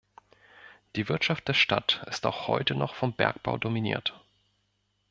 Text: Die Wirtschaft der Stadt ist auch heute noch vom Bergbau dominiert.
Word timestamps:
Die 0.95 1.09
Wirtschaft 1.09 1.47
der 1.47 1.53
Stadt 1.53 2.03
ist 2.09 2.25
auch 2.25 2.47
heute 2.47 2.73
noch 2.73 2.95
vom 2.95 3.13
Bergbau 3.13 3.59
dominiert. 3.59 4.19